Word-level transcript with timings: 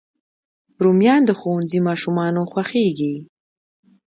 رومیان 0.83 1.21
د 1.25 1.31
ښوونځي 1.39 1.79
ماشومانو 1.87 2.41
خوښېږي 2.51 3.15